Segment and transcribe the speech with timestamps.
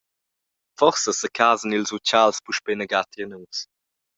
[0.77, 3.59] Forsa secasan ils utschals puspei inaga tier nus.